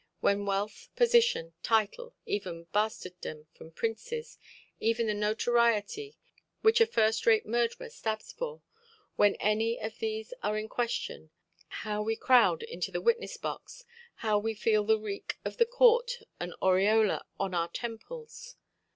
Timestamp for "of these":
9.79-10.33